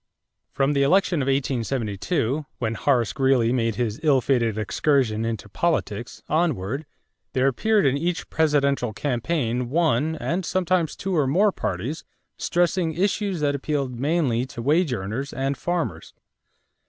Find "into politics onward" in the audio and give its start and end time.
5.25-6.87